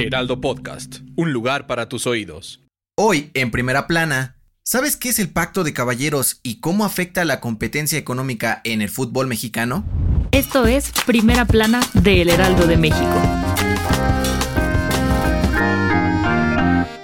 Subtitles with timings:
[0.00, 2.62] Heraldo Podcast, un lugar para tus oídos.
[2.96, 7.40] Hoy, en primera plana, ¿sabes qué es el pacto de caballeros y cómo afecta la
[7.40, 9.84] competencia económica en el fútbol mexicano?
[10.30, 13.67] Esto es Primera Plana de El Heraldo de México.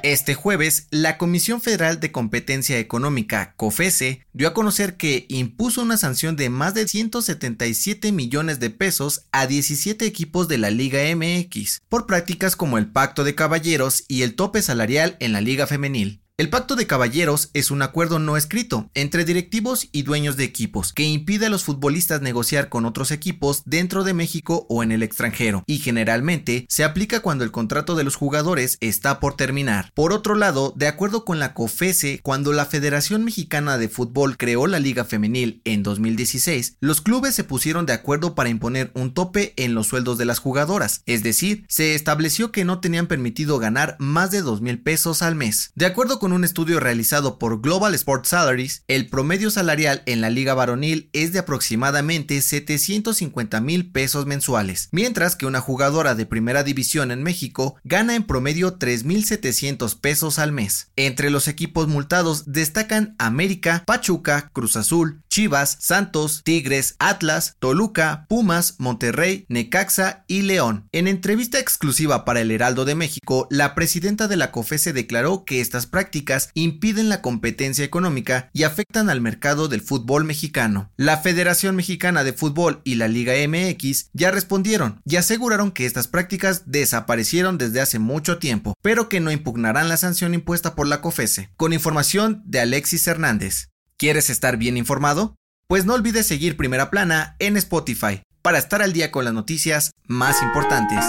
[0.04, 5.96] Este jueves, la Comisión Federal de Competencia Económica, COFESE, dio a conocer que impuso una
[5.96, 11.80] sanción de más de 177 millones de pesos a 17 equipos de la Liga MX
[11.88, 16.23] por prácticas como el Pacto de Caballeros y el tope salarial en la Liga Femenil.
[16.36, 20.92] El pacto de caballeros es un acuerdo no escrito entre directivos y dueños de equipos
[20.92, 25.04] que impide a los futbolistas negociar con otros equipos dentro de México o en el
[25.04, 29.92] extranjero y generalmente se aplica cuando el contrato de los jugadores está por terminar.
[29.94, 34.66] Por otro lado, de acuerdo con la COFESE, cuando la Federación Mexicana de Fútbol creó
[34.66, 39.54] la Liga Femenil en 2016, los clubes se pusieron de acuerdo para imponer un tope
[39.56, 43.94] en los sueldos de las jugadoras, es decir, se estableció que no tenían permitido ganar
[44.00, 45.70] más de 2 mil pesos al mes.
[45.76, 50.54] De acuerdo un estudio realizado por Global Sports Salaries, el promedio salarial en la liga
[50.54, 57.10] varonil es de aproximadamente 750 mil pesos mensuales, mientras que una jugadora de primera división
[57.10, 60.88] en México gana en promedio 3.700 pesos al mes.
[60.96, 68.76] Entre los equipos multados destacan América, Pachuca, Cruz Azul, Chivas, Santos, Tigres, Atlas, Toluca, Pumas,
[68.78, 70.88] Monterrey, Necaxa y León.
[70.92, 75.60] En entrevista exclusiva para el Heraldo de México, la presidenta de la COFESE declaró que
[75.60, 76.13] estas prácticas
[76.54, 80.90] impiden la competencia económica y afectan al mercado del fútbol mexicano.
[80.96, 86.08] La Federación Mexicana de Fútbol y la Liga MX ya respondieron y aseguraron que estas
[86.08, 91.00] prácticas desaparecieron desde hace mucho tiempo, pero que no impugnarán la sanción impuesta por la
[91.00, 91.50] COFESE.
[91.56, 93.68] Con información de Alexis Hernández.
[93.96, 95.36] ¿Quieres estar bien informado?
[95.66, 99.92] Pues no olvides seguir Primera Plana en Spotify para estar al día con las noticias
[100.06, 101.04] más importantes.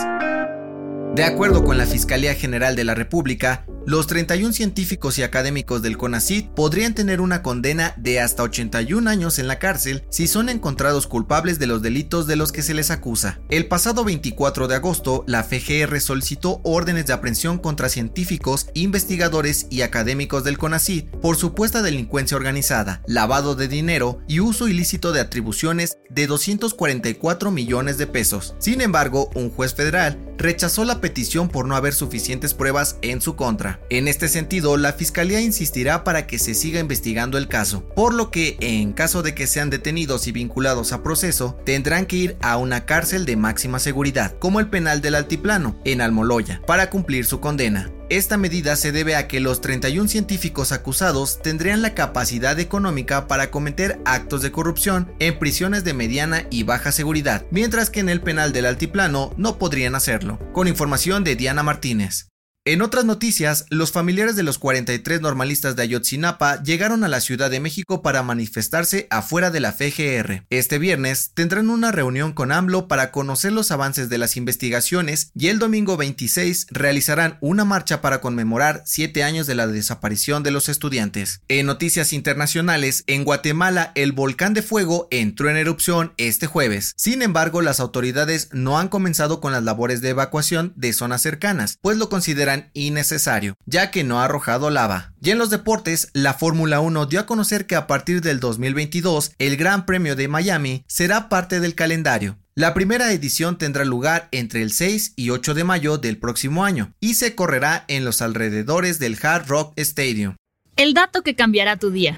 [1.16, 5.98] De acuerdo con la Fiscalía General de la República, los 31 científicos y académicos del
[5.98, 11.06] CONACYT podrían tener una condena de hasta 81 años en la cárcel si son encontrados
[11.06, 13.40] culpables de los delitos de los que se les acusa.
[13.50, 19.84] El pasado 24 de agosto, la FGR solicitó órdenes de aprehensión contra científicos, investigadores y
[19.84, 25.98] académicos del CONACYT por supuesta delincuencia organizada, lavado de dinero y uso ilícito de atribuciones
[26.10, 28.56] de 244 millones de pesos.
[28.58, 33.36] Sin embargo, un juez federal rechazó la petición por no haber suficientes pruebas en su
[33.36, 33.75] contra.
[33.90, 38.32] En este sentido, la Fiscalía insistirá para que se siga investigando el caso, por lo
[38.32, 42.58] que, en caso de que sean detenidos y vinculados a proceso, tendrán que ir a
[42.58, 47.40] una cárcel de máxima seguridad, como el penal del Altiplano, en Almoloya, para cumplir su
[47.40, 47.92] condena.
[48.10, 53.50] Esta medida se debe a que los 31 científicos acusados tendrían la capacidad económica para
[53.50, 58.22] cometer actos de corrupción en prisiones de mediana y baja seguridad, mientras que en el
[58.22, 60.40] penal del Altiplano no podrían hacerlo.
[60.54, 62.28] Con información de Diana Martínez.
[62.68, 67.52] En otras noticias, los familiares de los 43 normalistas de Ayotzinapa llegaron a la Ciudad
[67.52, 70.46] de México para manifestarse afuera de la FGR.
[70.50, 75.50] Este viernes tendrán una reunión con AMLO para conocer los avances de las investigaciones y
[75.50, 80.68] el domingo 26 realizarán una marcha para conmemorar siete años de la desaparición de los
[80.68, 81.42] estudiantes.
[81.48, 86.96] En noticias internacionales, en Guatemala el volcán de fuego entró en erupción este jueves.
[86.98, 91.78] Sin embargo, las autoridades no han comenzado con las labores de evacuación de zonas cercanas,
[91.84, 95.14] pues lo consideran innecesario, ya que no ha arrojado lava.
[95.22, 99.32] Y en los deportes, la Fórmula 1 dio a conocer que a partir del 2022,
[99.38, 102.38] el Gran Premio de Miami será parte del calendario.
[102.56, 106.94] La primera edición tendrá lugar entre el 6 y 8 de mayo del próximo año
[107.02, 110.36] y se correrá en los alrededores del Hard Rock Stadium.
[110.78, 112.18] El dato que cambiará tu día.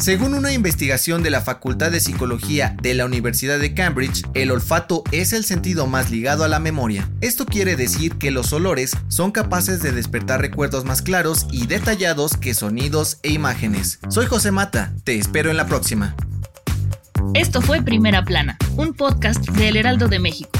[0.00, 5.04] Según una investigación de la Facultad de Psicología de la Universidad de Cambridge, el olfato
[5.12, 7.10] es el sentido más ligado a la memoria.
[7.20, 12.38] Esto quiere decir que los olores son capaces de despertar recuerdos más claros y detallados
[12.38, 13.98] que sonidos e imágenes.
[14.08, 16.16] Soy José Mata, te espero en la próxima.
[17.34, 20.59] Esto fue Primera Plana, un podcast de El Heraldo de México.